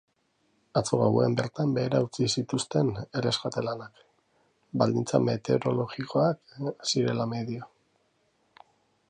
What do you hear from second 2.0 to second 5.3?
utzi zituzten erreskate lanak, baldintza